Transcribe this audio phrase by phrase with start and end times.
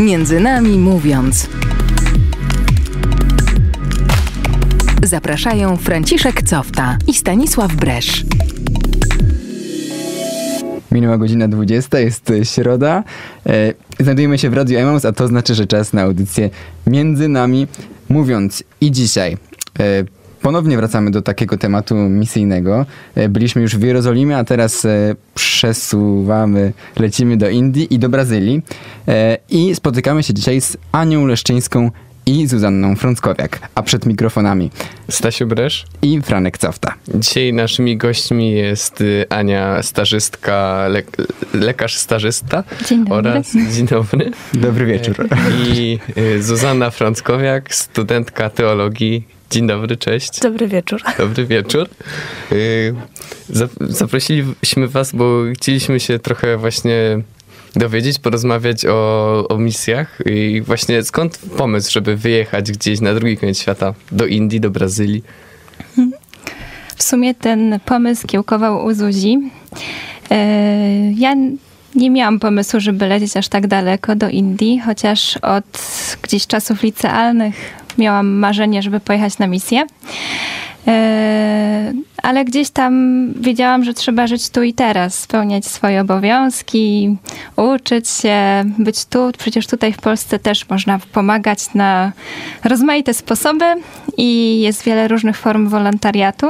[0.00, 1.48] Między nami mówiąc.
[5.02, 8.24] Zapraszają Franciszek Cofta i Stanisław Bresz.
[10.92, 13.04] Minęła godzina 20, jest środa.
[13.46, 16.50] E, znajdujemy się w Radiu Emaus, a to znaczy, że czas na audycję
[16.86, 17.66] między nami
[18.08, 18.64] mówiąc.
[18.80, 19.36] I dzisiaj
[19.78, 20.04] e,
[20.48, 22.86] ponownie wracamy do takiego tematu misyjnego.
[23.14, 28.62] E, byliśmy już w Jerozolimie, a teraz e, przesuwamy, lecimy do Indii i do Brazylii.
[29.08, 31.90] E, I spotykamy się dzisiaj z Anią Leszczyńską
[32.26, 34.70] i Zuzanną Frąckowiak, a przed mikrofonami
[35.10, 35.86] Stasiu Bresz.
[36.02, 36.94] i Franek Cofta.
[37.14, 41.02] Dzisiaj naszymi gośćmi jest y, Ania stażystka, le,
[41.54, 43.30] lekarz stażysta Dzień dobry.
[43.30, 44.30] oraz dzień dobry.
[44.54, 45.28] Dobry wieczór.
[45.74, 49.37] I y, Zuzanna Frąckowiak, studentka teologii.
[49.50, 50.40] Dzień dobry, cześć.
[50.40, 51.02] Dobry wieczór.
[51.18, 51.88] Dobry wieczór.
[52.52, 52.94] Y,
[53.50, 56.92] zap- Zaprosiliśmy was, bo chcieliśmy się trochę właśnie
[57.76, 63.58] dowiedzieć, porozmawiać o, o misjach i właśnie skąd pomysł, żeby wyjechać gdzieś na drugi koniec
[63.60, 65.22] świata, do Indii, do Brazylii.
[66.96, 69.38] W sumie ten pomysł kiełkował u Zuzi.
[70.30, 71.34] E, Ja
[71.94, 75.64] nie miałam pomysłu, żeby lecieć aż tak daleko do Indii, chociaż od
[76.22, 77.54] gdzieś czasów licealnych
[77.98, 79.86] miałam marzenie, żeby pojechać na misję.
[80.86, 82.92] E, Ale gdzieś tam
[83.40, 87.16] wiedziałam, że trzeba żyć tu i teraz, spełniać swoje obowiązki,
[87.56, 89.30] uczyć się, być tu.
[89.38, 92.12] Przecież tutaj w Polsce też można pomagać na
[92.64, 93.64] rozmaite sposoby
[94.16, 96.46] i jest wiele różnych form wolontariatu.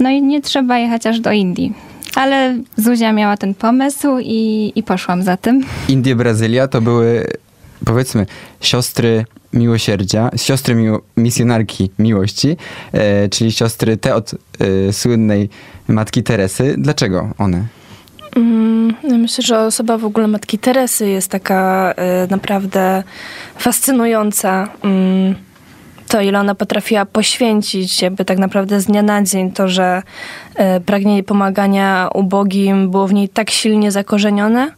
[0.00, 1.72] No i nie trzeba jechać aż do Indii.
[2.14, 5.60] Ale Zuzia miała ten pomysł i, i poszłam za tym.
[5.88, 7.26] Indie, Brazylia to były,
[7.84, 8.26] powiedzmy,
[8.60, 12.56] siostry miłosierdzia, siostry miło, misjonarki miłości,
[12.92, 14.34] e, czyli siostry te od
[14.88, 15.48] e, słynnej
[15.88, 16.74] matki Teresy.
[16.78, 17.64] Dlaczego one?
[18.36, 21.94] Mm, ja Myślę, że osoba w ogóle Matki Teresy jest taka
[22.24, 23.02] y, naprawdę
[23.58, 24.68] fascynująca.
[24.84, 25.34] Mm,
[26.08, 30.02] to, ile ona potrafiła poświęcić, jakby tak naprawdę z dnia na dzień, to, że
[30.76, 34.72] y, pragnienie pomagania ubogim było w niej tak silnie zakorzenione,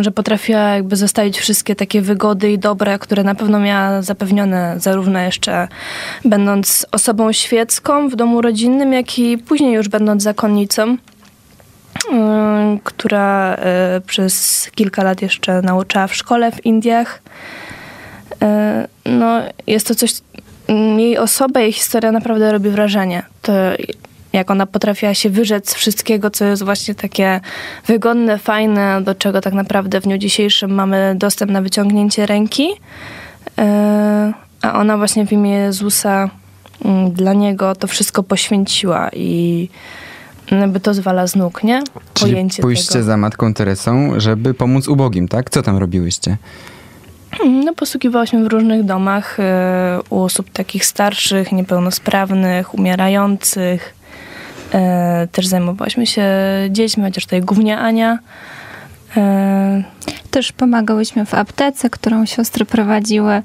[0.00, 5.18] że potrafiła jakby zostawić wszystkie takie wygody i dobre, które na pewno miała zapewnione zarówno
[5.18, 5.68] jeszcze
[6.24, 10.96] będąc osobą świecką w domu rodzinnym, jak i później już będąc zakonnicą.
[12.12, 13.56] Ym, która
[13.96, 17.22] y, przez kilka lat jeszcze nauczała w szkole w Indiach.
[18.32, 20.12] Y, No, jest to coś,
[20.68, 23.22] mm, jej osoba, jej historia naprawdę robi wrażenie.
[23.42, 23.52] To
[24.34, 27.40] jak ona potrafiła się wyrzec z wszystkiego, co jest właśnie takie
[27.86, 32.68] wygodne, fajne, do czego tak naprawdę w dniu dzisiejszym mamy dostęp na wyciągnięcie ręki.
[33.58, 33.62] Y,
[34.62, 36.30] A ona właśnie w imię Jezusa
[36.84, 39.68] mm, dla niego to wszystko poświęciła i
[40.50, 41.82] jakby to zwala z nóg, nie?
[42.14, 43.04] Czyli Pojęcie pójście tego.
[43.04, 45.50] za matką Teresą, żeby pomóc ubogim, tak?
[45.50, 46.36] Co tam robiłyście?
[47.64, 53.94] No, posługiwałyśmy w różnych domach e, u osób takich starszych, niepełnosprawnych, umierających.
[54.74, 56.26] E, też zajmowałyśmy się
[56.70, 58.18] dziećmi, chociaż tutaj głównie Ania.
[59.16, 59.82] E,
[60.34, 63.42] Też pomagałyśmy w aptece, którą siostry prowadziły.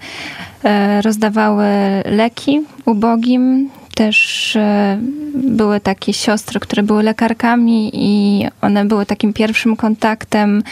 [0.63, 1.65] E, Rozdawały
[2.05, 3.69] leki ubogim.
[3.95, 4.97] Też e,
[5.35, 10.63] były takie siostry, które były lekarkami i one były takim pierwszym kontaktem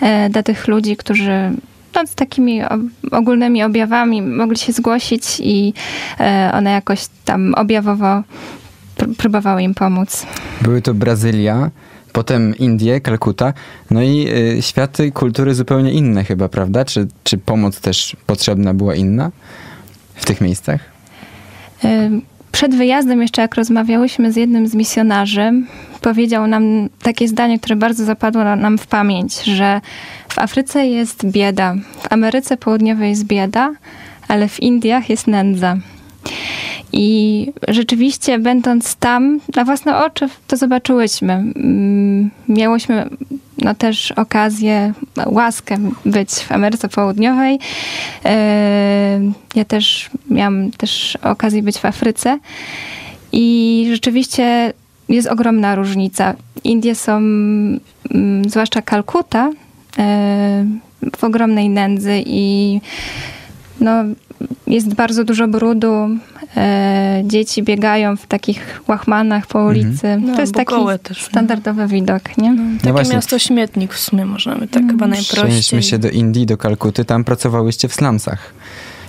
[0.00, 1.50] e, dla tych ludzi, którzy
[1.94, 2.60] no, z takimi
[3.10, 5.74] ogólnymi objawami mogli się zgłosić i
[6.20, 8.22] e, one jakoś tam objawowo
[9.18, 10.26] próbowały im pomóc.
[10.62, 11.70] Były to Brazylia,
[12.12, 13.52] potem Indie, Kalkuta,
[13.90, 16.84] no i y, światy kultury zupełnie inne chyba, prawda?
[16.84, 19.30] Czy, czy pomoc też potrzebna była inna
[20.14, 20.80] w tych miejscach?
[21.84, 22.10] Y,
[22.52, 25.52] Przed wyjazdem, jeszcze jak rozmawiałyśmy z jednym z misjonarzy,
[26.00, 29.80] powiedział nam takie zdanie, które bardzo zapadło na- nam w pamięć, że
[30.28, 33.72] w Afryce jest bieda, w Ameryce Południowej jest bieda,
[34.28, 35.76] ale w Indiach jest nędza.
[36.92, 41.32] I rzeczywiście, będąc tam, na własne oczy to zobaczyłyśmy.
[41.32, 43.08] Mm, Miałyśmy
[43.58, 44.92] no, też okazję,
[45.26, 47.58] łaskę być w Ameryce Południowej.
[48.24, 49.20] E,
[49.54, 52.38] Ja też miałam też okazję być w Afryce.
[53.32, 54.72] I rzeczywiście
[55.08, 56.34] jest ogromna różnica.
[56.64, 57.80] Indie są, mm,
[58.48, 59.50] zwłaszcza Kalkuta,
[59.98, 60.66] e,
[61.16, 62.80] w ogromnej nędzy i
[63.80, 64.04] no,
[64.66, 66.08] jest bardzo dużo brudu.
[66.56, 70.16] E, dzieci biegają w takich łachmanach po ulicy.
[70.20, 71.24] No, to jest taki też, nie?
[71.26, 72.56] standardowy widok, nie?
[72.78, 73.14] takie właśnie.
[73.14, 74.90] miasto śmietnik w sumie możemy tak Mm.
[74.90, 75.82] chyba Przenieśmy najprościej.
[75.82, 78.52] się do Indii, do Kalkuty, tam pracowałyście w slumsach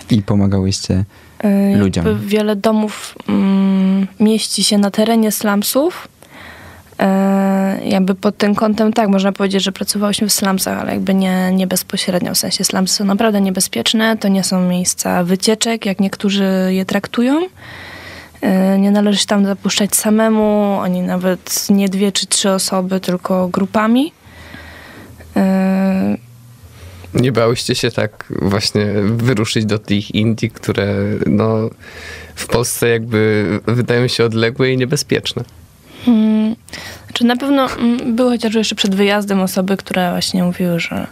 [0.09, 1.05] i pomagałyście
[1.39, 2.05] E, ludziom.
[2.27, 6.07] Wiele domów mm, mieści się na terenie slumsów.
[6.99, 11.51] E, jakby pod tym kątem tak, można powiedzieć, że pracowałyśmy w slumsach, ale jakby nie,
[11.51, 16.69] nie bezpośrednio, w sensie slumsy są naprawdę niebezpieczne, to nie są miejsca wycieczek, jak niektórzy
[16.69, 17.41] je traktują.
[18.41, 23.47] E, Nie należy się tam zapuszczać samemu, ani nawet nie dwie czy trzy osoby, tylko
[23.47, 24.11] grupami.
[25.35, 26.17] E,
[27.13, 30.95] Nie bałyście się tak właśnie wyruszyć do tych Indii, które
[31.27, 31.69] no,
[32.35, 35.43] w Polsce jakby wydają się odległe i niebezpieczne.
[36.07, 36.55] Mm,
[37.17, 41.07] Znaczy na pewno mm, były chociażby jeszcze przed wyjazdem osoby, które właśnie mówiły, że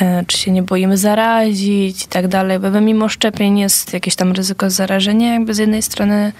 [0.00, 4.32] e, czy się nie boimy zarazić i tak dalej, bo mimo szczepień jest jakieś tam
[4.32, 6.32] ryzyko zarażenia, jakby z jednej strony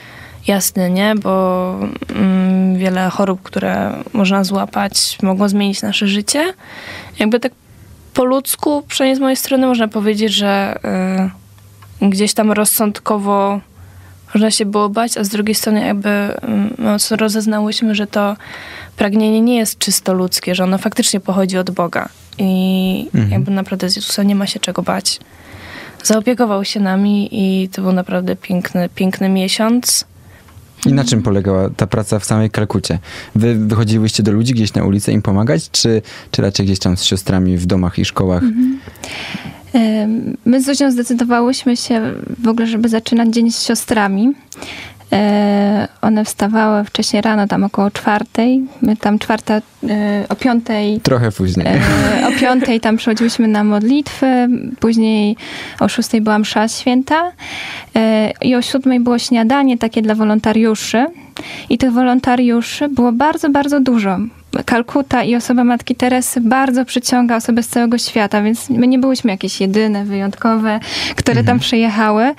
[0.47, 1.75] jasne, nie, bo
[2.17, 6.55] mm, wiele chorób, które można złapać, mogą zmienić nasze życie.
[7.19, 7.53] Jakby tak
[8.15, 10.79] po ludzku, przynajmniej z mojej strony można powiedzieć, że
[12.03, 13.61] y, gdzieś tam rozsądkowo
[14.35, 18.37] można się było bać, a z drugiej strony jakby mm, mocno rozeznałyśmy, że to
[18.97, 23.33] pragnienie nie jest czysto ludzkie, że ono faktycznie pochodzi od Boga i Mhm.
[23.33, 25.21] jakby naprawdę z Jezusa nie ma się czego bać.
[26.05, 30.05] Zaopiekował się nami i to był naprawdę piękny, piękny miesiąc.
[30.87, 32.99] I na czym polegała ta praca w samej Kalkucie?
[33.35, 37.05] Wy wychodziłyście do ludzi gdzieś na ulicę im pomagać, czy, czy raczej gdzieś tam z
[37.05, 38.43] siostrami w domach i szkołach?
[38.43, 38.81] Ym,
[40.45, 42.01] My z Zuzią zdecydowałyśmy się
[42.39, 44.33] w ogóle, żeby zaczynać dzień z siostrami.
[45.13, 48.63] E, One wstawały wcześniej rano, tam około czwartej.
[48.83, 49.55] My tam czwarta,
[49.89, 51.67] e, o piątej Trochę później.
[51.67, 54.49] E, O piątej tam przychodziłyśmy na modlitwy,
[54.81, 55.37] później
[55.81, 57.33] o szóstej była msza święta
[58.43, 61.07] i o siódmej było śniadanie takie dla wolontariuszy
[61.71, 64.19] i tych wolontariuszy było bardzo, bardzo dużo.
[64.65, 69.31] Kalkuta i osoba Matki Teresy bardzo przyciąga osoby z całego świata, więc my nie byłyśmy
[69.31, 70.81] jakieś jedyne, wyjątkowe,
[71.17, 72.35] które tam przyjechały,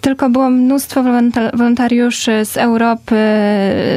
[0.00, 3.16] tylko było mnóstwo wolonta- wolontariuszy z Europy,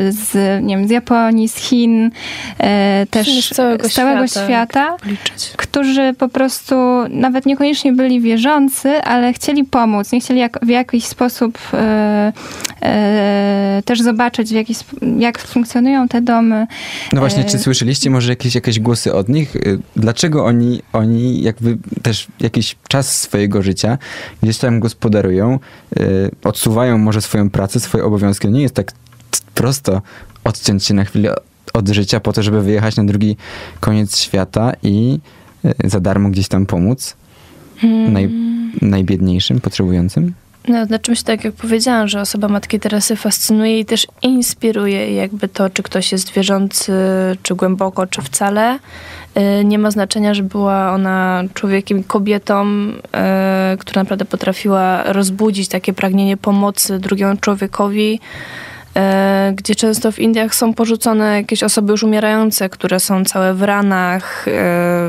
[0.09, 2.11] z, nie wiem, z Japonii, z Chin,
[2.57, 4.45] e, też Z całego z całego świata.
[4.45, 4.97] świata
[5.57, 6.75] którzy po prostu
[7.09, 12.33] nawet niekoniecznie byli wierzący, ale chcieli pomóc, nie chcieli jak, w jakiś sposób e,
[12.81, 14.75] e, też zobaczyć, w jaki,
[15.19, 16.67] jak funkcjonują te domy.
[17.13, 19.55] No właśnie, czy Słyszeliście może jakieś, jakieś głosy od nich?
[19.55, 23.97] Y, Dlaczego oni, oni jakby też jakiś czas swojego życia
[24.43, 25.59] gdzieś tam gospodarują,
[25.99, 28.47] y, odsuwają może swoją pracę, swoje obowiązki?
[28.47, 28.91] No nie jest tak
[29.55, 30.01] prosto
[30.43, 31.35] odciąć się na chwilę
[31.73, 33.37] od życia po to, żeby wyjechać na drugi
[33.79, 35.19] koniec świata i
[35.65, 37.15] y, za darmo gdzieś tam pomóc
[38.09, 38.29] naj,
[38.81, 40.33] najbiedniejszym, potrzebującym?
[40.69, 45.47] No, na czymś tak jak powiedziałam, że osoba Matki Teresy fascynuje i też inspiruje jakby
[45.47, 46.93] to, czy ktoś jest wierzący,
[47.43, 48.79] czy głęboko, czy wcale.
[49.37, 52.65] Y, Nie ma znaczenia, że była ona człowiekiem, kobietą,
[53.73, 58.19] y, która naprawdę potrafiła rozbudzić takie pragnienie pomocy drugiemu człowiekowi,
[58.97, 63.63] y, gdzie często w Indiach są porzucone jakieś osoby już umierające, które są całe w
[63.63, 64.45] ranach,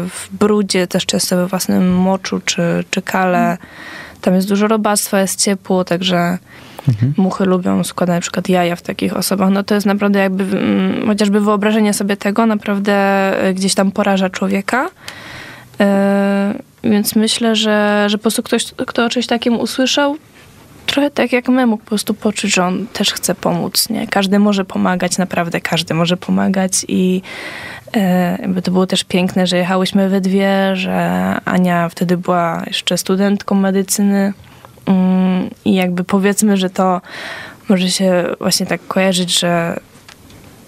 [0.08, 3.58] w brudzie, też często we własnym moczu czy, czy kale.
[4.20, 6.38] Tam jest dużo robactwa, jest ciepło, także
[7.16, 9.50] muchy lubią składać na przykład jaja w takich osobach.
[9.50, 12.94] No to jest naprawdę jakby, mm, chociażby wyobrażenie sobie tego naprawdę
[13.42, 14.90] e, gdzieś tam poraża człowieka.
[15.80, 20.16] E, więc myślę, że, że po prostu ktoś, kto o czymś takim usłyszał,
[20.90, 24.06] trochę tak jak my, mógł po prostu poczuć, że on też chce pomóc, nie?
[24.06, 27.22] Każdy może pomagać, naprawdę każdy może pomagać i
[27.96, 33.54] e, to było też piękne, że jechałyśmy we dwie, że Ania wtedy była jeszcze studentką
[33.54, 34.32] medycyny
[34.86, 37.00] mm, i jakby powiedzmy, że to
[37.68, 39.80] może się właśnie tak kojarzyć, że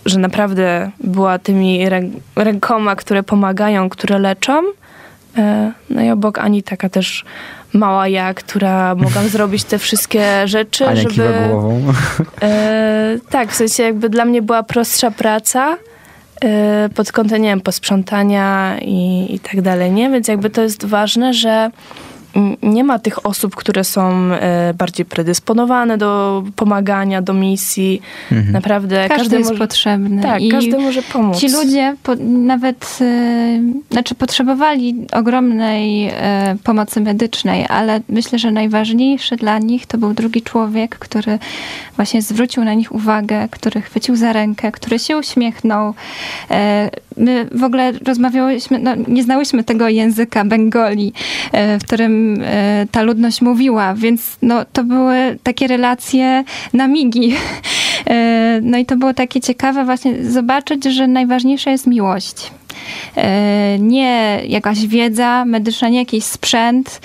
[0.07, 4.63] że naprawdę była tymi rę- rękoma, które pomagają, które leczą.
[5.39, 7.25] E, No i obok Ani taka też
[7.73, 11.49] mała ja, która mogła zrobić te wszystkie rzeczy, Ania żeby...
[11.49, 11.93] głową.
[12.43, 15.77] E, tak, w sensie jakby dla mnie była prostsza praca
[16.45, 20.11] e, pod kątem, nie wiem, posprzątania i, i tak dalej, nie?
[20.11, 21.71] Więc jakby to jest ważne, że
[22.63, 28.03] nie ma tych osób, które są e, bardziej predysponowane do pomagania, do misji.
[28.33, 28.53] Mhm.
[28.53, 30.23] Naprawdę Każdy, jest może, potrzebny.
[30.23, 31.39] Tak, I każdy może pomóc.
[31.39, 33.61] Ci ludzie po, nawet, e,
[33.91, 40.43] znaczy potrzebowali ogromnej e, pomocy medycznej, ale myślę, że najważniejszy dla nich to był drugi
[40.43, 41.39] człowiek, który
[41.97, 45.95] właśnie zwrócił na nich uwagę, który chwycił za rękę, który się uśmiechnął.
[46.51, 51.13] E, my w ogóle rozmawiałyśmy, no, nie znałyśmy tego języka Bengali,
[51.53, 57.35] e, w którym e, ta ludność mówiła, więc no, to były takie relacje na migi.
[58.07, 62.51] E, No i to było takie ciekawe właśnie zobaczyć, że najważniejsza jest miłość.
[63.17, 67.01] E, Nie jakaś wiedza medyczna, nie jakiś sprzęt,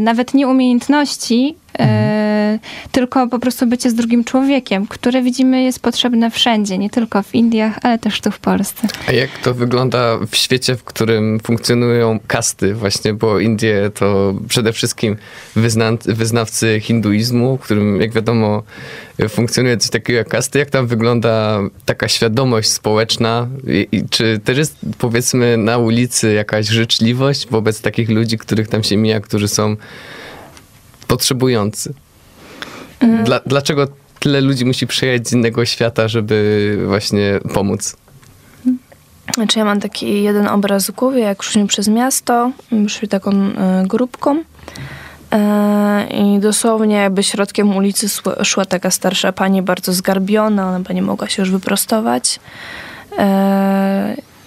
[0.00, 2.58] nawet nie umiejętności, e,
[2.92, 7.34] tylko po prostu bycie z drugim człowiekiem, które widzimy jest potrzebne wszędzie, nie tylko w
[7.34, 8.88] Indiach, ale też tu w Polsce.
[9.08, 14.72] A jak to wygląda w świecie, w którym funkcjonują kasty właśnie, bo Indie to przede
[14.72, 15.16] wszystkim
[15.56, 18.62] wyzna, wyznawcy hinduizmu, w którym jak wiadomo
[19.28, 20.58] funkcjonuje coś takiego jak kasty.
[20.58, 23.48] Jak tam wygląda taka świadomość społeczna?
[23.66, 28.82] I, i czy też jest powiedzmy na ulicy jakaś życzliwość wobec takich ludzi, których tam
[28.82, 29.76] się mija, którzy są
[31.06, 31.94] potrzebujący?
[33.24, 33.86] Dla, dlaczego
[34.18, 37.96] tyle ludzi musi przyjechać z innego świata, żeby właśnie pomóc?
[39.34, 42.50] Znaczy ja mam taki jeden obraz w głowie, jak szliśmy przez miasto,
[42.88, 43.52] szli taką y,
[43.86, 44.44] grupką y,
[46.10, 48.06] i dosłownie jakby środkiem ulicy
[48.42, 52.40] szła taka starsza pani, bardzo zgarbiona, ona pani mogła się już wyprostować.
[53.12, 53.16] Y,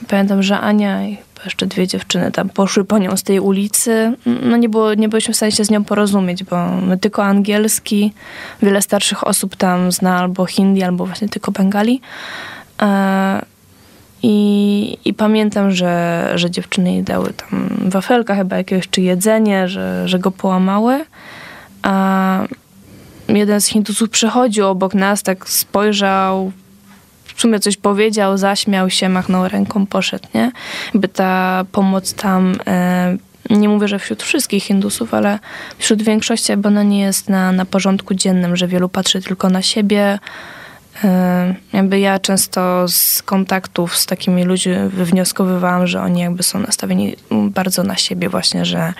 [0.08, 4.13] pamiętam, że Ania i jeszcze dwie dziewczyny tam poszły po nią z tej ulicy.
[4.41, 8.13] No nie, było, nie byliśmy w stanie się z nią porozumieć, bo my tylko angielski,
[8.62, 12.01] wiele starszych osób tam zna albo hindi, albo właśnie tylko bengali.
[14.24, 20.08] I, I pamiętam, że, że dziewczyny jej dały tam wafelka chyba jakiegoś, czy jedzenie, że,
[20.08, 21.06] że go połamały.
[21.82, 22.44] A
[23.27, 26.51] jeden z Hindusów przechodził obok nas, tak spojrzał,
[27.38, 30.51] w sumie coś powiedział, zaśmiał się, machnął ręką, poszedł, nie?
[30.94, 33.17] By ta pomoc tam, e,
[33.50, 35.39] nie mówię, że wśród wszystkich Hindusów, ale
[35.77, 39.62] wśród większości, bo ona nie jest na, na porządku dziennym, że wielu patrzy tylko na
[39.62, 40.20] siebie,
[41.03, 47.15] E, jakby ja często z kontaktów z takimi ludźmi wywnioskowywałam, że oni jakby są nastawieni
[47.32, 48.94] bardzo na siebie właśnie, że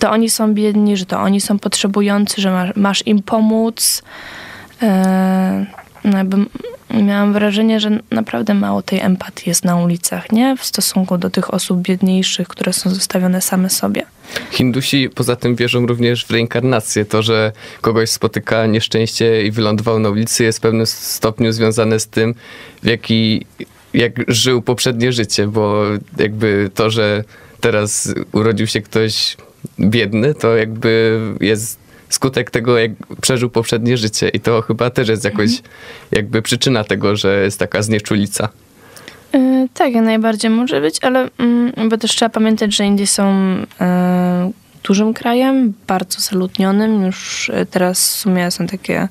[0.00, 4.02] to oni są biedni, że to oni są potrzebujący, że masz, masz im pomóc.
[4.82, 5.66] E,
[6.04, 6.36] no jakby
[7.02, 10.56] miałam wrażenie, że naprawdę mało tej empatii jest na ulicach, nie?
[10.56, 14.02] W stosunku do tych osób biedniejszych, które są zostawione same sobie.
[14.50, 17.04] Hindusi poza tym wierzą również w reinkarnację.
[17.04, 22.06] To, że kogoś spotyka nieszczęście i wylądował na ulicy jest w pewnym stopniu związane z
[22.06, 22.34] tym,
[22.82, 23.46] w jaki,
[23.94, 25.84] jak żył poprzednie życie, bo
[26.18, 27.24] jakby to, że
[27.60, 29.36] teraz urodził się ktoś
[29.80, 31.83] biedny, to jakby jest
[32.14, 32.90] skutek tego, jak
[33.20, 34.28] przeżył poprzednie życie.
[34.28, 35.68] I to chyba też jest jakoś mhm.
[36.12, 38.48] jakby przyczyna tego, że jest taka znieczulica.
[39.32, 41.28] Yy, tak, jak najbardziej może być, ale
[41.76, 44.52] yy, bo też trzeba pamiętać, że Indie są yy,
[44.84, 47.06] dużym krajem, bardzo zaludnionym.
[47.06, 49.08] Już e, teraz w sumie są takie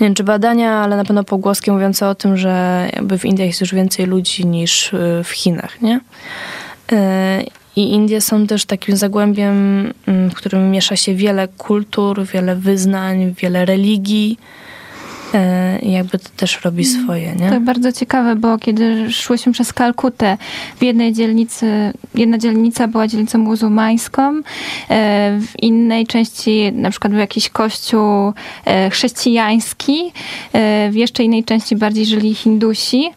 [0.00, 3.48] nie wiem, czy badania, ale na pewno pogłoski mówiące o tym, że jakby w Indiach
[3.48, 4.90] jest już więcej ludzi niż
[5.24, 6.00] w Chinach, nie?
[7.76, 9.54] I Indie są też takim zagłębiem,
[10.06, 14.38] mm, w którym miesza się wiele kultur, wiele wyznań, wiele religii.
[15.34, 17.50] E, I jakby to też robi mm, swoje, nie?
[17.50, 20.38] To bardzo ciekawe, bo kiedy szłyśmy przez Kalkutę,
[20.76, 24.42] w jednej dzielnicy, jedna dzielnica była dzielnicą muzułmańską, e,
[25.40, 28.32] w innej części na przykład był jakiś kościół
[28.64, 30.12] e, chrześcijański,
[30.90, 33.10] w jeszcze innej części bardziej żyli Hindusi.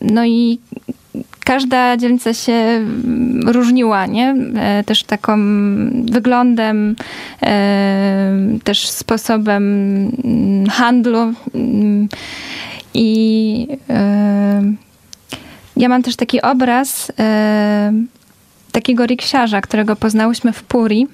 [0.00, 0.58] No i
[1.50, 4.34] każda dzielnica się mm, różniła, nie?
[4.56, 5.38] E, też taką
[6.10, 6.96] wyglądem,
[7.42, 8.32] e,
[8.64, 9.62] też sposobem
[10.24, 11.18] mm, handlu.
[11.54, 12.08] Mm,
[12.94, 14.62] I e,
[15.76, 17.12] ja mam też taki obraz
[18.72, 21.06] takiego riksiarza, którego poznałyśmy w Puri.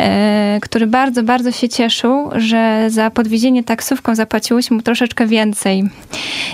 [0.00, 5.84] E, który bardzo, bardzo się cieszył, że za podwiezienie taksówką zapłaciłyśmy mu troszeczkę więcej.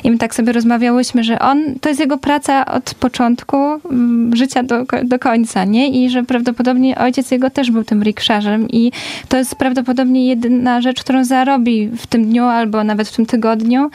[0.05, 4.63] I my tak sobie rozmawiałyśmy, że on, to jest jego praca od początku mm, życia
[4.63, 5.89] do, do końca, nie?
[5.89, 8.93] I że prawdopodobnie ojciec jego też był tym rikszarzem i
[9.29, 13.91] to jest prawdopodobnie jedyna rzecz, którą zarobi w tym dniu albo nawet w tym tygodniu.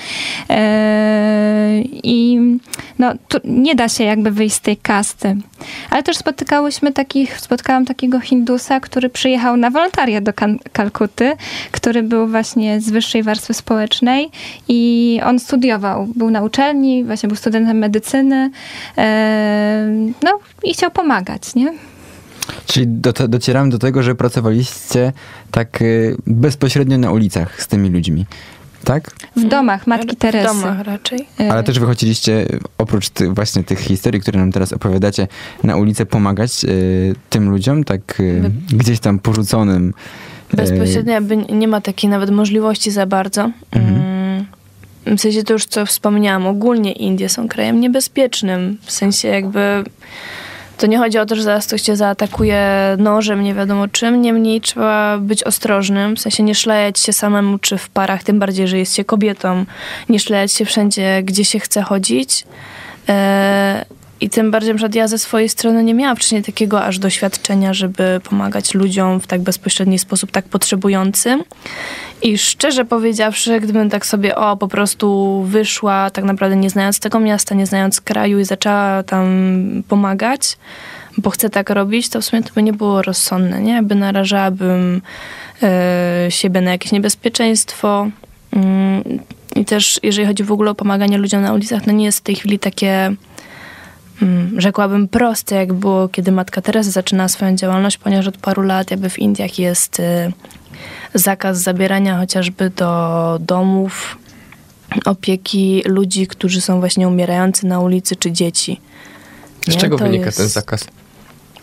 [0.50, 2.40] E, I
[3.00, 3.14] no,
[3.44, 5.38] nie da się jakby wyjść z tej kasty.
[5.90, 10.34] Ale też spotykałyśmy takich, spotkałam takiego Hindusa, który przyjechał pojechał na wolontariat do
[10.74, 11.34] Kalkuty,
[11.72, 14.30] który był właśnie z wyższej warstwy społecznej
[14.68, 16.08] i on studiował.
[16.16, 18.52] Był na uczelni, właśnie był studentem medycyny,
[20.24, 21.74] no i chciał pomagać, nie?
[22.66, 25.14] Czyli do, docieram do tego, że pracowaliście
[25.52, 28.26] tak y, bezpośrednio na ulicach z tymi ludźmi
[28.90, 29.12] tak?
[29.36, 30.54] W domach Matki Teresy.
[30.54, 31.28] W domach raczej.
[31.40, 32.46] E, Ale też wychodziliście,
[32.78, 35.28] oprócz ty, właśnie tych historii, które nam teraz opowiadacie,
[35.64, 39.94] na ulicę pomagać y, tym ludziom, tak y, gdzieś tam porzuconym.
[40.54, 43.52] Bezpośrednio jakby nie ma takiej nawet możliwości za bardzo.
[43.72, 43.96] Mhm.
[45.06, 48.78] Mm, w sensie to już co wspomniałam, ogólnie Indie są krajem niebezpiecznym.
[48.82, 49.84] W sensie jakby
[50.80, 52.68] to nie chodzi o to, że zaraz ktoś cię zaatakuje
[52.98, 57.78] nożem, nie wiadomo czym, niemniej trzeba być ostrożnym, w sensie nie szlejać się samemu czy
[57.78, 59.66] w parach, tym bardziej, że jest się kobietą,
[60.10, 62.46] nie szlejać się wszędzie, gdzie się chce chodzić.
[64.22, 68.22] I tym bardziej, że ja ze swojej strony nie miałam wcześniej takiego aż doświadczenia, żeby
[68.24, 71.44] pomagać ludziom w tak bezpośredni sposób, tak potrzebującym.
[72.22, 77.20] I szczerze powiedziawszy, gdybym tak sobie, o, po prostu wyszła, tak naprawdę nie znając tego
[77.20, 79.28] miasta, nie znając kraju i zaczęła tam
[79.88, 80.58] pomagać,
[81.18, 83.84] bo chcę tak robić, to w sumie to by nie było rozsądne, nie?
[83.84, 85.02] By narażałabym
[85.64, 88.08] e, siebie na jakieś niebezpieczeństwo.
[88.54, 89.04] Mm,
[89.56, 92.22] I też, jeżeli chodzi w ogóle o pomaganie ludziom na ulicach, no nie jest w
[92.22, 93.16] tej chwili takie
[94.58, 99.10] rzekłabym proste, jak było, kiedy Matka Teresa zaczynała swoją działalność, ponieważ od paru lat jakby
[99.10, 100.32] w Indiach jest y,
[101.14, 104.18] zakaz zabierania chociażby do domów
[105.06, 108.82] opieki ludzi, którzy są właśnie umierający na ulicy, czy dzieci.
[109.62, 110.86] Z Nie, czego to wynika jest- ten zakaz?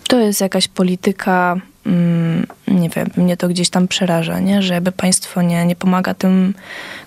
[0.08, 1.62] To jest jakaś polityka, mm,
[2.68, 4.62] nie wiem, mnie to gdzieś tam przeraża, nie?
[4.62, 6.54] że jakby państwo nie, nie pomaga tym,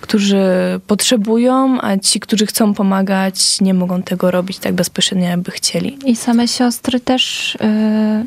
[0.01, 0.39] którzy
[0.87, 5.97] potrzebują, a ci, którzy chcą pomagać, nie mogą tego robić tak bezpośrednio, jakby chcieli.
[6.05, 7.57] I same siostry też,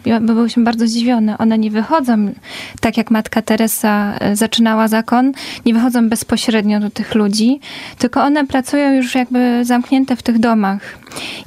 [0.06, 1.38] yy, byłyśmy bardzo zdziwione.
[1.38, 2.32] One nie wychodzą,
[2.80, 5.32] tak jak matka Teresa y, zaczynała zakon,
[5.66, 7.60] nie wychodzą bezpośrednio do tych ludzi,
[7.98, 10.98] tylko one pracują już jakby zamknięte w tych domach.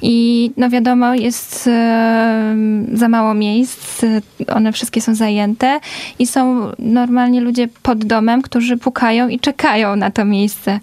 [0.02, 4.22] I no wiadomo, jest yy, za mało miejsc, y,
[4.54, 5.80] one wszystkie są zajęte
[6.18, 10.80] i są normalnie ludzie pod domem, którzy pukają i czekają na to miejsce.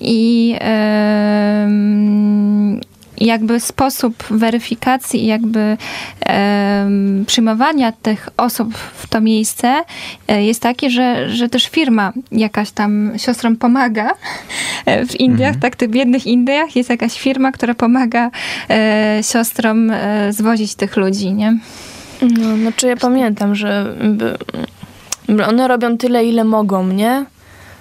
[0.00, 0.54] I
[1.64, 2.80] ym,
[3.20, 5.76] jakby sposób weryfikacji i jakby
[6.20, 9.82] em, przyjmowania tych osób w to miejsce
[10.28, 14.10] e, jest taki, że, że też firma jakaś tam siostrom pomaga.
[14.86, 18.30] E, W Indiach, tak, tych biednych Indiach jest jakaś firma, która pomaga
[18.70, 19.92] e, siostrom
[20.30, 21.58] zwozić tych ludzi, nie?
[22.22, 23.94] No, znaczy ja pamiętam, że
[25.28, 27.26] by one robią tyle, ile mogą, nie?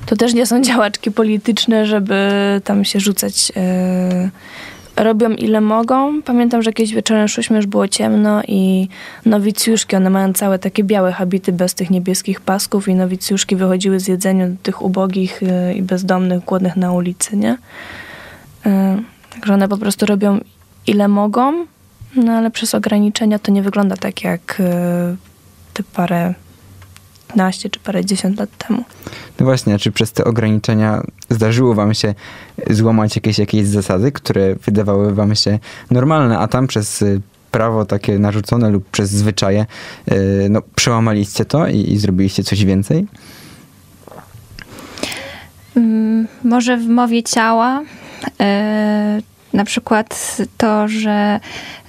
[0.06, 2.32] To też nie są działaczki polityczne, żeby
[2.64, 3.52] tam się rzucać.
[3.56, 4.30] e,
[4.96, 6.22] robią ile mogą.
[6.22, 8.88] Pamiętam, że kiedyś wieczorem szłyśmy, już było ciemno i
[9.26, 14.08] nowicjuszki, one mają całe takie białe habity bez tych niebieskich pasków i nowicjuszki wychodziły z
[14.08, 17.58] jedzenia do tych ubogich e, i bezdomnych, głodnych na ulicy, nie?
[18.66, 18.98] E,
[19.30, 20.40] Także one po prostu robią
[20.88, 21.66] ile mogą,
[22.16, 25.16] no ale przez ograniczenia to nie wygląda tak jak e,
[25.74, 26.34] te parę
[27.36, 28.84] naście czy parę dziesiąt lat temu.
[29.40, 32.14] No właśnie, czy przez te ograniczenia zdarzyło wam się
[32.70, 35.60] złamać jakieś, jakieś zasady, które wydawały wam się
[35.92, 39.66] normalne, a tam przez y, prawo takie narzucone lub przez zwyczaje,
[40.12, 43.08] y, no przełamaliście to i, i zrobiliście coś więcej?
[45.76, 47.82] Mm, Może w mowie ciała.
[48.40, 49.22] e,
[49.58, 51.40] Na przykład to, że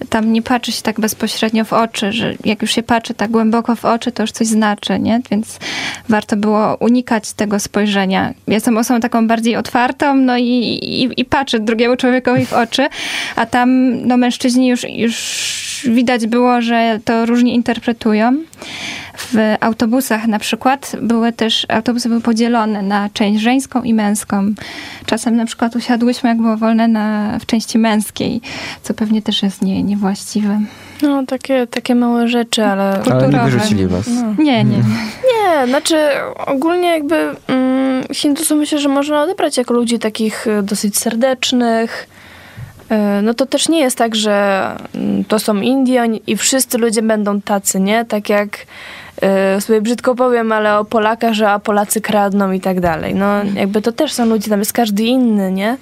[0.09, 3.77] tam nie patrzy się tak bezpośrednio w oczy, że jak już się patrzy tak głęboko
[3.77, 5.21] w oczy, to już coś znaczy, nie?
[5.31, 5.59] Więc
[6.09, 8.35] warto było unikać tego spojrzenia.
[8.47, 12.89] Jestem osobą taką bardziej otwartą, no i, i, i patrzę drugiemu człowiekowi w oczy,
[13.37, 15.15] a tam no, mężczyźni już, już
[15.85, 18.37] widać było, że to różnie interpretują.
[19.19, 24.55] W autobusach na przykład były też, autobusy były podzielone na część żeńską i męską.
[25.07, 28.41] Czasem na przykład usiadłyśmy, jak było wolne, na, w części męskiej,
[28.83, 30.61] co pewnie też jest nie, niewłaściwe.
[31.03, 32.83] No, takie, takie małe rzeczy, ale...
[32.83, 33.51] Ale nie Kulturowe.
[33.51, 34.07] wyrzucili was.
[34.07, 34.35] No.
[34.45, 34.77] Nie, nie.
[34.77, 35.97] Nie, znaczy
[36.47, 42.09] ogólnie jakby mm, Hindusów myślę, że można odebrać jako ludzi takich y, dosyć serdecznych.
[42.93, 46.79] Y, No to też nie jest tak, że mm, to są Indie oni- i wszyscy
[46.79, 48.05] ludzie będą tacy, nie?
[48.05, 48.67] Tak jak
[49.57, 53.15] y, sobie brzydko powiem, ale o Polakach, że a Polacy kradną i tak dalej.
[53.15, 55.77] No jakby to też są ludzie, tam jest każdy inny, nie?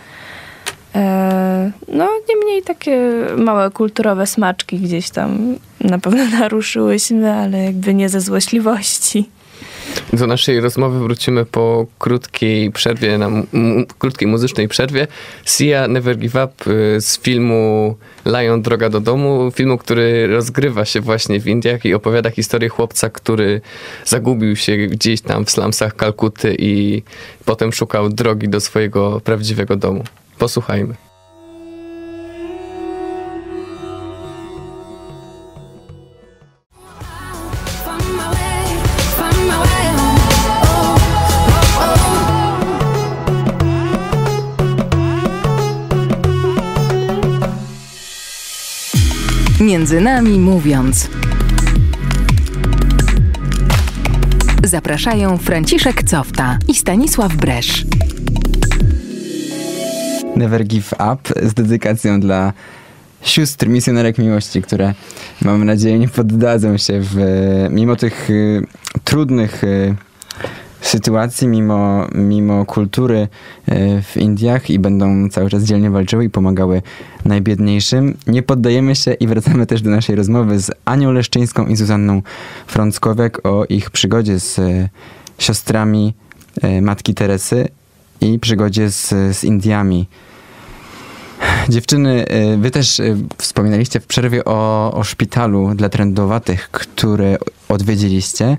[0.95, 3.01] E, No, niemniej takie
[3.37, 9.29] małe kulturowe smaczki gdzieś tam na pewno naruszyłyśmy, ale jakby nie ze złośliwości.
[10.13, 13.31] Do naszej rozmowy wrócimy po krótkiej przerwie, na
[13.99, 15.07] krótkiej muzycznej przerwie.
[15.45, 21.01] Sia Never Give Up y, z filmu Lion Droga do domu, filmu, który rozgrywa się
[21.01, 23.61] właśnie w Indiach i opowiada historię chłopca, który
[24.05, 27.03] zagubił się gdzieś tam w slumsach Kalkuty i
[27.45, 30.05] potem szukał drogi do swojego prawdziwego domu.
[30.39, 31.06] Posłuchajmy.
[49.67, 51.11] Między nami mówiąc.
[54.65, 57.85] Zapraszają Franciszek Cofta i Stanisław Bresz.
[60.37, 62.53] Never Give Up z dedykacją dla
[63.23, 64.95] sióstr misjonerek miłości, które
[65.43, 67.17] mam nadzieję nie poddadzą się w,
[67.71, 68.67] mimo tych y,
[69.05, 69.95] trudnych y,
[70.87, 73.29] sytuacji, mimo, mimo kultury
[73.67, 76.83] e, w Indiach i będą cały czas dzielnie walczyły i pomagały
[77.25, 78.17] najbiedniejszym.
[78.27, 82.23] Nie poddajemy się i wracamy też do naszej rozmowy z Anią Leszczyńską i Zuzanną
[82.67, 84.89] Frąckowiak o ich przygodzie z e,
[85.39, 86.15] siostrami
[86.63, 87.69] e, Matki Teresy
[88.21, 90.07] i przygodzie z, z Indiami.
[91.69, 92.27] Dziewczyny,
[92.59, 93.03] wy też
[93.39, 97.37] wspominaliście w przerwie o, o szpitalu dla trędowatych, który
[97.69, 98.57] odwiedziliście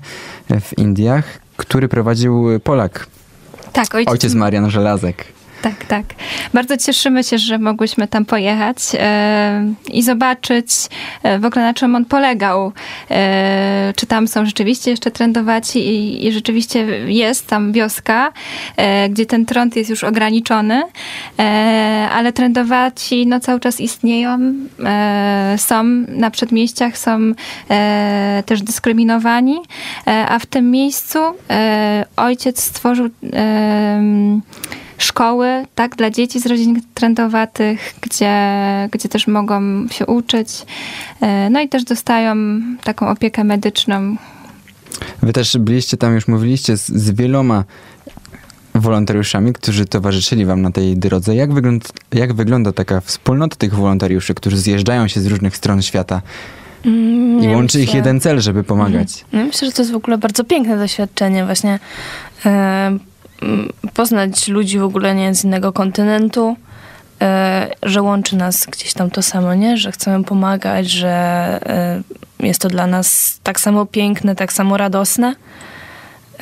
[0.60, 3.06] w Indiach, który prowadził Polak,
[3.72, 5.24] Tak, ojciec, ojciec Marian Żelazek.
[5.62, 6.04] Tak, tak.
[6.54, 10.66] Bardzo cieszymy się, że mogłyśmy tam pojechać e, i zobaczyć
[11.22, 12.72] e, w ogóle na czym on polegał.
[13.10, 18.32] E, czy tam są rzeczywiście jeszcze trędowaci i, i rzeczywiście jest tam wioska,
[19.10, 20.82] gdzie ten trąd jest już ograniczony,
[22.12, 24.38] ale trędowaci no, cały czas istnieją,
[25.56, 27.32] są na przedmieściach, są
[28.46, 29.56] też dyskryminowani,
[30.28, 31.18] a w tym miejscu
[32.16, 33.08] ojciec stworzył
[34.98, 38.32] szkoły, tak, dla dzieci z rodzin trendowatych, gdzie,
[38.92, 40.48] gdzie też mogą się uczyć.
[41.20, 42.36] E, No i też dostają
[42.84, 44.16] taką opiekę medyczną.
[45.22, 47.64] Wy też byliście tam, już mówiliście, z, z wieloma
[48.74, 51.34] wolontariuszami, którzy towarzyszyli wam na tej drodze.
[51.34, 56.22] Jak, wygląd, jak wygląda taka wspólnota tych wolontariuszy, którzy zjeżdżają się z różnych stron świata
[56.84, 59.24] Mm, i łączy ich myślę- jeden cel, żeby pomagać?
[59.32, 61.78] No, myślę, że to jest w ogóle bardzo piękne doświadczenie, właśnie
[62.44, 63.00] m,
[63.94, 66.56] poznać ludzi w ogóle nie z innego kontynentu,
[67.20, 69.76] e, że łączy nas gdzieś tam to samo, nie?
[69.76, 71.08] Że chcemy pomagać, że
[72.40, 75.34] e, jest to dla nas tak samo piękne, tak samo radosne.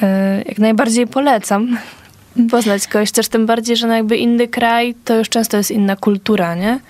[0.03, 1.79] E, jak najbardziej polecam
[2.51, 5.97] poznać kogoś, też tym bardziej, że no jakby inny kraj to już często jest inna
[5.97, 6.81] kultura, nie?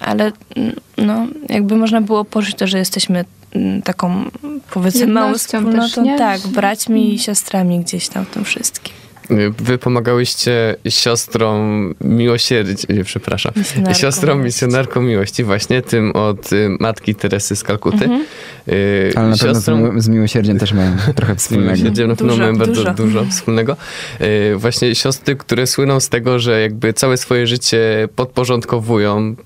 [0.00, 3.37] Ale mm, no, jakby można było poczuć to, że jesteśmy mm,
[3.84, 4.24] taką,
[4.70, 6.04] powiedzmy, małą wspólnotą.
[6.04, 8.94] też, tak, braćmi i siostrami gdzieś tam w tym wszystkim.
[9.30, 14.44] Y, Wy pomagałyście siostrom miłosierdzia, nie, przepraszam, Misjonarkom siostrom miłości.
[14.64, 18.04] misjonarkom miłości, właśnie tym od y, matki Teresy z Kalkuty.
[18.04, 18.24] Mhm.
[18.68, 21.66] Y, Ale na pewno z, siostrom- miło- z miłosierdziem też mają trochę z wspólnego.
[21.72, 22.94] miłosierdziem na pewno Dużo, mają bardzo dużo.
[22.94, 23.76] dużo, wspólnego.
[24.20, 29.36] Y, Właśnie siostry, które słyną z tego, że jakby całe swoje życie podporządkowują y,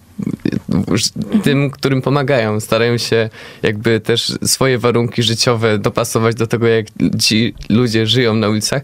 [1.43, 2.61] tym, którym pomagają.
[2.61, 3.31] Starają się
[3.63, 6.87] jakby też swoje warunki życiowe dopasować do tego, jak
[7.21, 8.83] ci ludzie żyją na ulicach.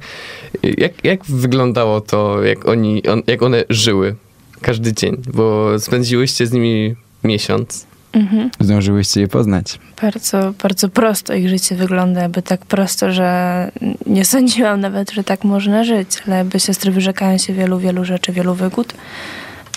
[0.62, 4.14] Jak, jak wyglądało to, jak, oni, on, jak one żyły
[4.61, 5.16] każdy dzień?
[5.35, 7.87] Bo spędziłyście z nimi miesiąc.
[8.12, 8.51] Mhm.
[8.61, 9.79] Zdążyłyście je poznać.
[10.03, 13.70] Bardzo, bardzo prosto ich życie wygląda, jakby tak prosto, że
[14.07, 18.33] nie sądziłam nawet, że tak można żyć, ale jakby siostry wyrzekają się wielu, wielu rzeczy,
[18.33, 18.94] wielu wygód.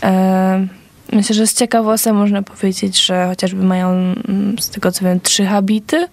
[0.03, 0.67] E,
[1.11, 5.45] myślę, że z ciekawostek można powiedzieć, że chociażby mają, mm, z tego co wiem, trzy
[5.45, 6.07] habity,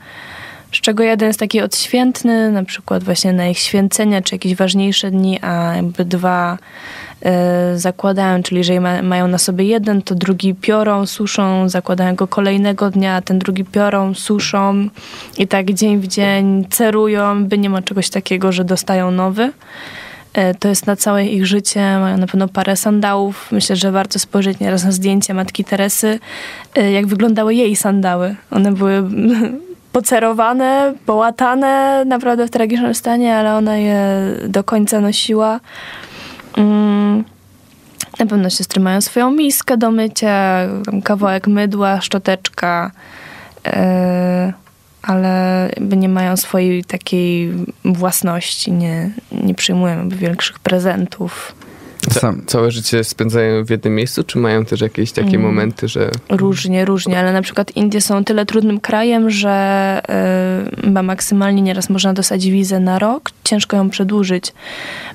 [0.72, 5.10] z czego jeden jest taki odświętny, na przykład właśnie na ich święcenia, czy jakieś ważniejsze
[5.10, 6.58] dni, a jakby dwa
[7.22, 12.28] e, zakładają, czyli jeżeli ma, mają na sobie jeden, to drugi piorą, suszą, zakładają go
[12.28, 14.88] kolejnego dnia, a ten drugi piorą, suszą
[15.38, 19.52] i tak dzień w dzień cerują, by nie ma czegoś takiego, że dostają nowy.
[20.34, 23.48] E, To jest na całe ich życie, mają na pewno parę sandałów.
[23.52, 26.18] Myślę, że warto spojrzeć nieraz na zdjęcie matki Teresy,
[26.74, 28.36] e, jak wyglądały jej sandały.
[28.50, 29.02] One były
[29.92, 34.00] pocerowane, połatane, naprawdę w tragicznym stanie, ale ona je
[34.48, 35.60] do końca nosiła.
[36.56, 37.24] Mm,
[38.20, 40.58] Na pewno siostry mają swoją miskę do mycia,
[41.04, 42.90] kawałek mydła, szczoteczka,
[43.66, 44.52] e,
[45.02, 47.52] ale jakby nie mają swojej takiej
[47.84, 51.54] własności, nie, nie przyjmują jakby większych prezentów.
[52.10, 55.42] Ca- Sam- całe życie spędzają w jednym miejscu, czy mają też jakieś takie Mm.
[55.42, 60.00] momenty, że Różnie, różnie, ale na przykład Indie są tyle trudnym krajem, że
[60.78, 64.52] y, chyba maksymalnie nieraz można dostać wizę na rok, ciężko ją przedłużyć,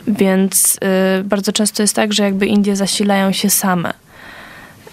[0.07, 0.75] więc
[1.19, 3.93] y, bardzo często jest tak, że jakby Indie zasilają się same.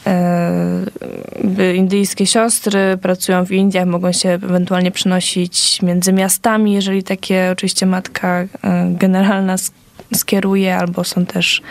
[0.06, 7.86] Y, indyjskie siostry pracują w Indiach, mogą się ewentualnie przenosić między miastami, jeżeli takie oczywiście
[7.86, 8.48] matka y,
[8.90, 9.72] generalna sk-
[10.14, 11.62] skieruje, albo są też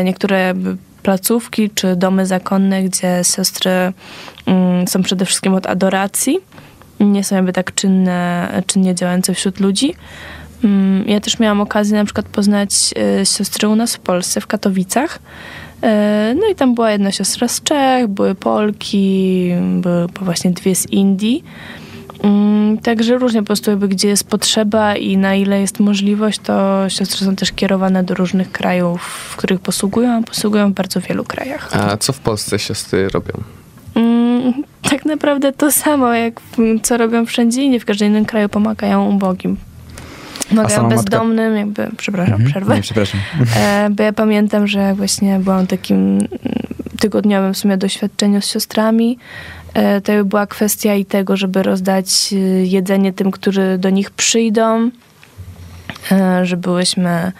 [0.00, 0.54] y, niektóre
[1.02, 3.70] placówki czy domy zakonne, gdzie siostry
[4.46, 6.38] mm, są przede wszystkim od adoracji.
[7.00, 9.94] Nie są jakby tak czynne, czynnie działające wśród ludzi.
[10.64, 12.70] Mm, Ja też miałam okazję na przykład poznać
[13.24, 15.18] siostry u nas w Polsce, w Katowicach.
[15.84, 20.86] Y, No i tam była jedna siostra z Czech, były Polki, były właśnie dwie z
[20.92, 21.44] Indii.
[22.22, 26.84] Mm, Także różnie po prostu jakby gdzie jest potrzeba i na ile jest możliwość, to
[26.88, 31.24] siostry są też kierowane do różnych krajów, w których posługują, a posługują w bardzo wielu
[31.24, 31.68] krajach.
[31.76, 33.32] a co w Polsce siostry robią?
[33.94, 34.52] Mm,
[34.90, 36.40] tak naprawdę to samo, jak
[36.82, 39.56] co robią wszędzie indziej, w każdym innym kraju pomagają ubogim.
[40.52, 42.50] Mogę matka- bezdomnym, jakby, przepraszam, Mhm.
[42.50, 42.74] przerwę.
[42.76, 43.20] Nie, przepraszam.
[43.56, 46.18] E, bo ja pamiętam, że właśnie byłam takim
[47.00, 49.18] tygodniowym w sumie doświadczeniu z siostrami.
[49.74, 54.90] E, to była kwestia i tego, żeby rozdać e, jedzenie tym, którzy do nich przyjdą.
[56.12, 57.32] E, że byłyśmy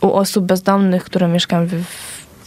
[0.00, 1.72] u osób bezdomnych, które mieszkają w,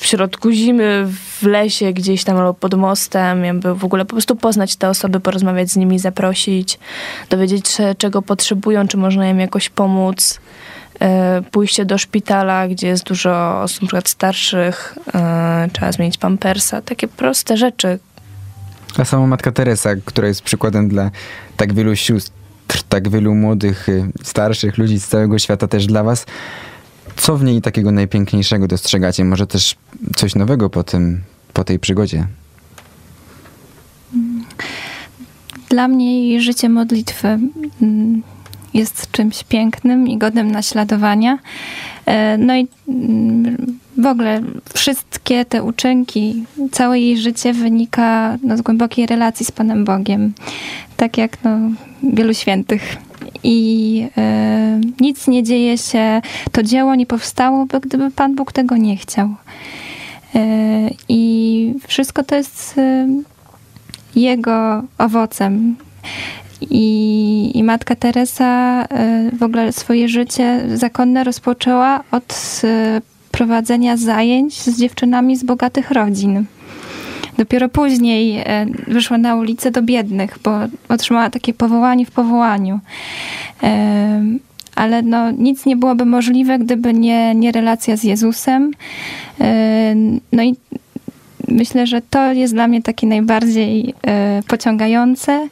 [0.03, 1.07] w środku zimy,
[1.39, 5.19] w lesie gdzieś tam albo pod mostem, jakby w ogóle po prostu poznać te osoby,
[5.19, 6.79] porozmawiać z nimi, zaprosić,
[7.29, 10.39] dowiedzieć się, czego potrzebują, czy można im jakoś pomóc
[10.99, 17.07] e, pójście do szpitala, gdzie jest dużo osób przykład starszych, e, trzeba zmienić pampersa, takie
[17.07, 17.99] proste rzeczy.
[18.97, 21.11] A sama matka Teresa, która jest przykładem dla
[21.57, 22.31] tak wielu sióstr,
[22.89, 26.25] tak wielu młodych, y, starszych ludzi z całego świata też dla was.
[27.17, 29.25] Co w niej takiego najpiękniejszego dostrzegacie?
[29.25, 29.75] Może też
[30.15, 31.21] coś nowego po tym,
[31.53, 32.27] po tej przygodzie?
[35.69, 37.27] Dla mnie jej życie modlitwy
[37.81, 38.23] mm,
[38.73, 41.39] jest czymś pięknym i godnym naśladowania.
[42.05, 43.57] E, No i mm,
[43.97, 44.41] w ogóle
[44.73, 50.33] wszystkie te uczynki, całe jej życie wynika no, z głębokiej relacji z Panem Bogiem.
[50.97, 51.59] Tak jak no,
[52.03, 52.97] wielu świętych.
[53.43, 58.97] I e, nic nie dzieje się, to dzieło nie powstałoby, gdyby Pan Bóg tego nie
[58.97, 59.29] chciał.
[60.35, 63.07] E, I wszystko to jest e,
[64.15, 65.75] jego owocem.
[66.61, 68.85] I, I matka Teresa
[69.39, 72.61] w ogóle swoje życie zakonne rozpoczęła od
[73.31, 76.45] prowadzenia zajęć z dziewczynami z bogatych rodzin.
[77.37, 80.51] Dopiero później e, wyszła na ulicę do biednych, bo
[80.89, 82.79] otrzymała takie powołanie w powołaniu.
[83.63, 84.23] E,
[84.75, 88.71] Ale no, nic nie byłoby możliwe, gdyby nie, nie relacja z Jezusem.
[89.41, 89.95] E,
[90.31, 90.55] No i
[91.47, 93.93] myślę, że to jest dla mnie takie najbardziej
[94.47, 95.47] pociągające,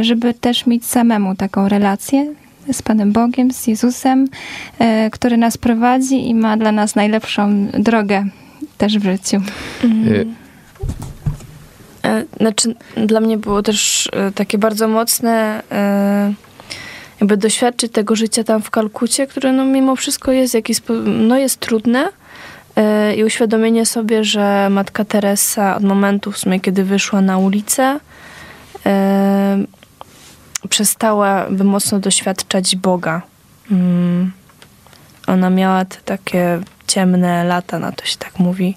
[0.00, 2.34] żeby też mieć samemu taką relację
[2.72, 4.28] z Panem Bogiem, z Jezusem,
[5.12, 8.24] który nas prowadzi i ma dla nas najlepszą drogę
[8.78, 9.36] też w życiu.
[9.36, 10.40] E,
[12.40, 12.74] Znaczy,
[13.06, 16.32] dla mnie było też e, takie bardzo mocne, e,
[17.20, 21.60] jakby doświadczyć tego życia tam w Kalkucie, które no mimo wszystko jest jakiś, no jest
[21.60, 22.08] trudne
[22.76, 28.00] e, i uświadomienie sobie, że matka Teresa od momentu w sumie, kiedy wyszła na ulicę,
[28.86, 29.64] e,
[30.68, 33.22] przestała by mocno doświadczać Boga.
[33.70, 34.32] Mm.
[35.26, 38.76] Ona miała te takie ciemne lata, na to się tak mówi.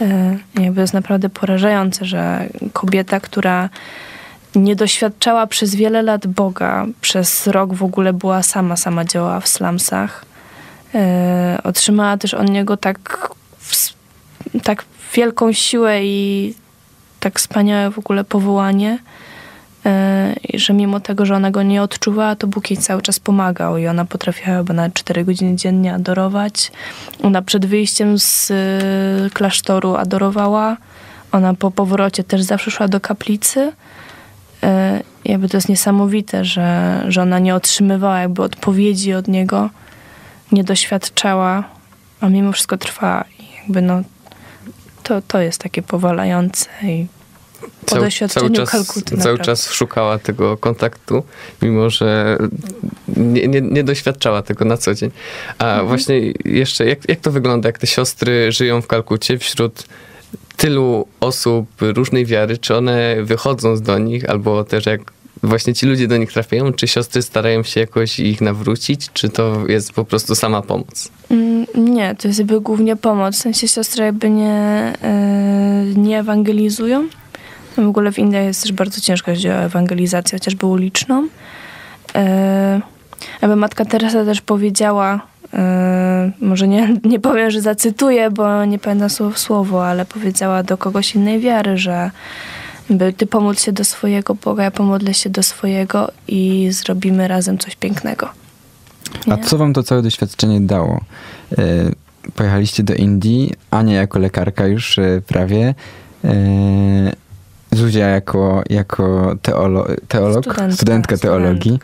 [0.00, 3.68] E, Jakby jest naprawdę porażające, że kobieta, która
[4.54, 9.48] nie doświadczała przez wiele lat Boga, przez rok w ogóle była sama, sama działała w
[9.48, 10.24] slumsach,
[10.94, 13.28] e, otrzymała też od niego tak,
[14.64, 14.84] tak
[15.14, 16.54] wielką siłę i
[17.20, 18.98] tak wspaniałe w ogóle powołanie,
[20.54, 23.86] że mimo tego, że ona go nie odczuwała, to Bóg jej cały czas pomagał i
[23.86, 26.72] ona potrafiła chyba na 4 godziny dziennie adorować.
[27.22, 30.76] Ona przed wyjściem z y, klasztoru adorowała.
[31.32, 33.60] Ona po powrocie też zawsze szła do kaplicy.
[33.60, 34.66] Y,
[35.24, 39.70] jakby to jest niesamowite, że, że ona nie otrzymywała jakby odpowiedzi od niego,
[40.52, 41.64] nie doświadczała,
[42.20, 43.24] a mimo wszystko trwała.
[43.38, 44.02] I jakby no,
[45.02, 47.06] to, to jest takie powalające i
[47.90, 49.44] po Cały, doświadczeniu cały, czas, Kalkuty cały naprawdę.
[49.44, 51.22] czas szukała tego kontaktu,
[51.62, 52.38] mimo że
[53.16, 55.10] nie, nie, nie doświadczała tego na co dzień.
[55.58, 55.88] A Mhm.
[55.88, 59.84] właśnie jeszcze, jak, jak to wygląda, jak te siostry żyją w Kalkucie wśród
[60.56, 62.58] tylu osób różnej wiary?
[62.58, 65.00] Czy one wychodzą z do nich, albo też jak
[65.42, 66.72] właśnie ci ludzie do nich trafiają?
[66.72, 71.08] Czy siostry starają się jakoś ich nawrócić, czy to jest po prostu sama pomoc?
[71.30, 73.34] Mm, Nie, to jest jakby głównie pomoc.
[73.34, 77.08] W sensie siostry jakby nie, e, nie ewangelizują.
[77.76, 81.28] W ogóle w Indiach jest też bardzo ciężko, jeśli chodzi o ewangelizację, chociażby uliczną.
[82.14, 82.80] E,
[83.42, 85.20] Jakby matka Teresa też powiedziała,
[85.54, 90.62] e, może nie, nie powiem, że zacytuję, bo nie pamiętam słowo w słowo, ale powiedziała
[90.62, 92.10] do kogoś innej wiary, że
[92.90, 97.58] by ty pomódl się do swojego Boga, ja pomodlę się do swojego i zrobimy razem
[97.58, 98.28] coś pięknego.
[99.30, 99.42] A Nie?
[99.44, 101.00] co wam to całe doświadczenie dało?
[101.58, 101.64] E,
[102.34, 105.74] Pojechaliście do Indii, Ania jako lekarka już e, prawie,
[107.72, 111.78] Zuzia jako, jako teolo, teolog, Studentka, studentka teologii.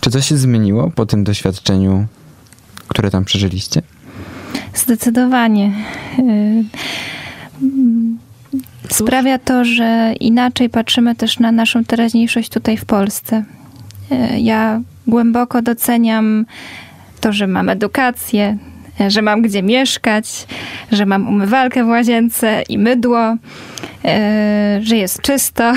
[0.00, 2.06] Czy coś się zmieniło po tym doświadczeniu,
[2.88, 3.82] które tam przeżyliście?
[4.74, 5.72] Zdecydowanie.
[6.18, 6.64] Y,
[8.90, 13.44] Sprawia to, że inaczej patrzymy też na naszą teraźniejszość tutaj w Polsce.
[14.12, 16.46] Y, Ja głęboko doceniam
[17.20, 18.58] to, że mam edukację,
[19.08, 20.46] że mam gdzie mieszkać,
[20.92, 23.36] że mam umywalkę w łazience i mydło, y,
[24.82, 25.72] że jest czysto.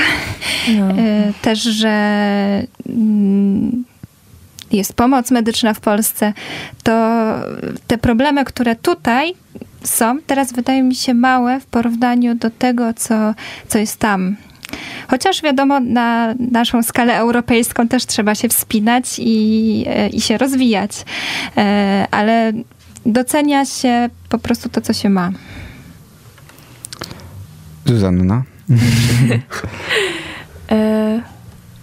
[0.79, 0.91] No.
[0.91, 1.89] Y, Też, że
[2.89, 3.83] mm,
[4.71, 6.33] jest pomoc medyczna w Polsce,
[6.83, 6.91] to
[7.87, 9.33] te problemy, które tutaj
[9.83, 13.33] są, teraz wydają mi się małe w porównaniu do tego, co,
[13.67, 14.35] co jest tam.
[15.07, 20.91] Chociaż wiadomo, na naszą skalę europejską też trzeba się wspinać i, e, i się rozwijać,
[21.57, 22.53] E, ale
[23.05, 25.31] docenia się po prostu to, co się ma.
[27.85, 28.43] Zuzanna.
[30.71, 31.21] E,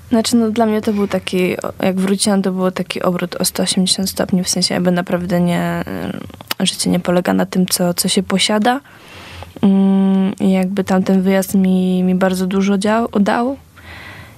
[0.08, 4.10] Znaczy, no dla mnie to był taki, jak wróciłam, to było taki obrót o 180
[4.10, 5.60] stopni, w sensie jakby naprawdę nie,
[6.60, 8.80] e, życie nie polega na tym, co, co się posiada.
[9.62, 13.56] Mm, I jakby tamten wyjazd mi, mi bardzo dużo dział, dał.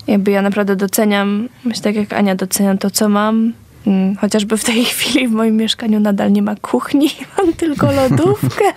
[0.06, 3.52] Jakby ja naprawdę doceniam, myślę tak jak Ania, doceniam to, co mam.
[3.86, 8.64] Mm, Chociażby w tej chwili w moim mieszkaniu nadal nie ma kuchni, mam tylko lodówkę.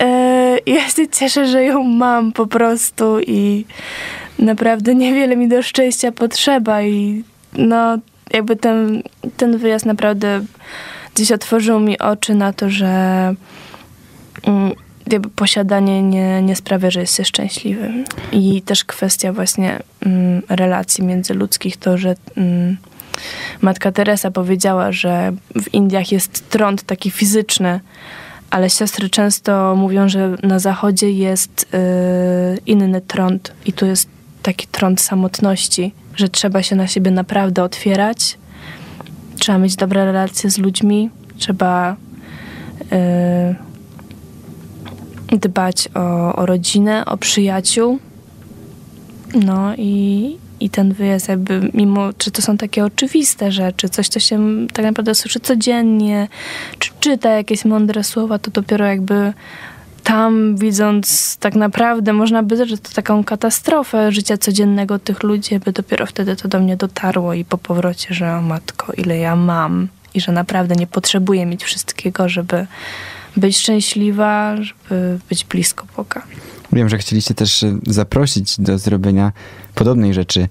[0.00, 3.64] E, ja się cieszę, że ją mam po prostu i
[4.38, 7.98] naprawdę niewiele mi do szczęścia potrzeba i no
[8.32, 9.02] jakby ten,
[9.36, 10.44] ten wyjazd naprawdę
[11.14, 12.86] gdzieś otworzył mi oczy na to, że
[14.42, 14.72] mm,
[15.12, 18.04] jakby posiadanie nie, nie sprawia, że jest się szczęśliwym.
[18.32, 22.14] I też kwestia właśnie mm, relacji międzyludzkich, to, że
[23.60, 27.80] matka Teresa powiedziała, że w Indiach jest trąd taki fizyczny,
[28.50, 34.08] ale siostry często mówią, że na zachodzie jest y, inny trąd i tu jest
[34.42, 38.38] taki trąd samotności, że trzeba się na siebie naprawdę otwierać,
[39.38, 41.96] trzeba mieć dobre relacje z ludźmi, trzeba
[45.32, 47.98] y, dbać o, o rodzinę, o przyjaciół.
[49.34, 54.20] No i, i ten wyjazd jakby, mimo, czy to są takie oczywiste rzeczy, coś, co
[54.20, 56.28] się tak naprawdę słyszy codziennie,
[56.78, 59.32] czy czyta jakieś mądre słowa, to dopiero jakby
[60.04, 65.72] tam widząc tak naprawdę, można by że to taką katastrofę życia codziennego tych ludzi, jakby
[65.72, 69.88] dopiero wtedy to do mnie dotarło i po powrocie, że o matko, ile ja mam
[70.14, 72.66] i że naprawdę nie potrzebuję mieć wszystkiego, żeby
[73.36, 76.22] być szczęśliwa, żeby być blisko Boga.
[76.72, 79.32] Wiem, że chcieliście też e, zaprosić do zrobienia
[79.74, 80.48] podobnej rzeczy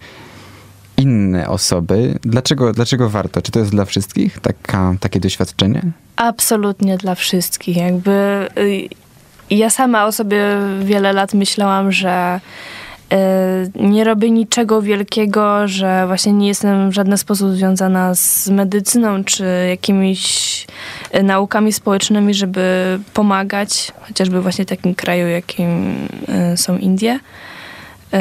[0.98, 2.20] inne osoby.
[2.22, 3.42] Dlaczego, dlaczego warto?
[3.42, 5.82] Czy to jest dla wszystkich taka, takie doświadczenie?
[6.16, 7.78] Absolutnie dla wszystkich.
[7.78, 8.90] Jakby y,
[9.50, 10.44] ja sama o sobie
[10.84, 12.40] wiele lat myślałam, że
[13.14, 13.18] y,
[13.76, 19.46] nie robię niczego wielkiego, że właśnie nie jestem w żaden sposób związana z medycyną czy
[19.70, 20.68] jakimiś y,
[21.24, 25.96] naukami społecznymi, żeby pomagać, chociażby właśnie takim kraju, jakim
[26.54, 27.20] y, są Indie.
[28.14, 28.18] Y,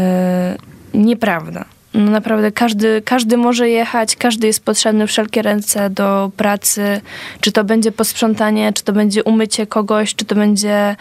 [0.95, 1.65] Nieprawda.
[1.95, 7.01] No naprawdę każdy, każdy może jechać, każdy jest potrzebny wszelkie ręce do pracy.
[7.41, 10.97] Czy to będzie posprzątanie, czy to będzie umycie kogoś, czy to będzie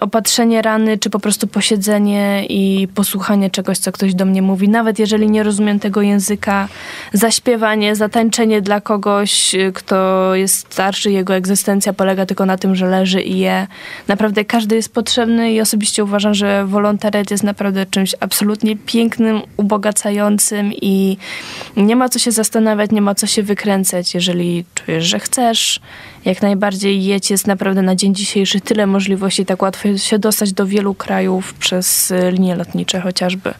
[0.00, 4.68] opatrzenie rany, czy po prostu posiedzenie i posłuchanie czegoś, co ktoś do mnie mówi.
[4.68, 6.68] Nawet jeżeli nie rozumiem tego języka,
[7.12, 12.86] zaśpiewanie, zatańczenie dla kogoś, y, kto jest starszy, jego egzystencja polega tylko na tym, że
[12.86, 13.66] leży i je.
[14.08, 20.72] Naprawdę każdy jest potrzebny i osobiście uważam, że wolontariat jest naprawdę czymś absolutnie pięknym, ubogacającym
[20.72, 21.16] i
[21.76, 24.14] nie ma co się zastanawiać, nie ma co się wykręcać.
[24.14, 25.80] Jeżeli czujesz, że chcesz,
[26.24, 27.30] jak najbardziej jedź.
[27.30, 32.10] Jest naprawdę na dzień dzisiejszy tyle możliwości, tak łatwo się dostać do wielu krajów przez
[32.10, 33.54] y, linie lotnicze chociażby.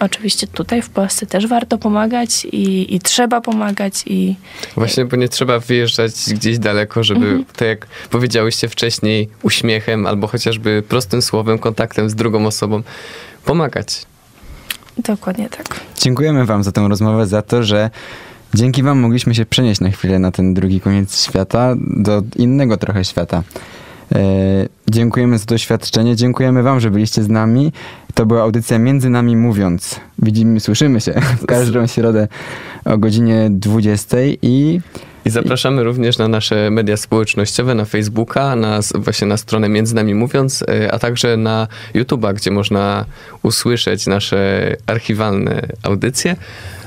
[0.00, 4.36] Oczywiście tutaj w Polsce też warto pomagać i, i trzeba pomagać i
[4.74, 10.82] Właśnie, bo nie trzeba wyjeżdżać gdzieś daleko, żeby, tak jak powiedziałyście wcześniej, uśmiechem albo chociażby
[10.88, 12.82] prostym słowem, kontaktem z drugą osobą
[13.44, 14.02] pomagać.
[14.98, 15.80] dokładnie tak.
[16.00, 17.90] Dziękujemy Wam za tę rozmowę, za to, że
[18.56, 23.04] dzięki Wam mogliśmy się przenieść na chwilę na ten drugi koniec świata, do innego trochę
[23.04, 23.42] świata.
[24.14, 24.18] E,
[24.88, 27.72] dziękujemy za doświadczenie, dziękujemy Wam, że byliście z nami.
[28.14, 30.00] To była audycja Między Nami Mówiąc.
[30.18, 32.28] Widzimy, słyszymy się w każdą środę
[32.84, 34.80] o godzinie 20 i
[35.24, 40.14] I zapraszamy również na nasze media społecznościowe, na Facebooka, na, właśnie na stronę Między Nami
[40.14, 43.04] Mówiąc, y, a także na YouTube'a, gdzie można
[43.42, 46.36] usłyszeć nasze archiwalne audycje,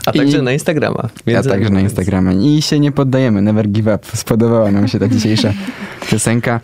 [0.09, 1.09] a I- także na Instagrama.
[1.25, 1.81] ja także na.
[1.81, 2.57] Instagramie.
[2.57, 3.99] I się nie poddajemy, never give up.
[4.13, 5.53] Spodobała nam się ta dzisiejsza
[6.11, 6.59] piosenka.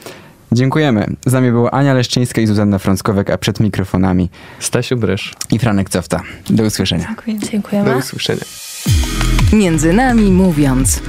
[0.52, 1.06] Dziękujemy.
[1.26, 4.30] Z nami była Ania Leszczyńska i Zuzanna Frąckowek, a przed mikrofonami
[4.60, 5.34] Stasiu Bresz.
[5.52, 6.22] i Franek Cofta.
[6.50, 7.16] Do usłyszenia.
[7.52, 7.90] Dziękujemy.
[7.92, 8.42] Do usłyszenia.
[9.54, 11.02] Między nami mówiąc.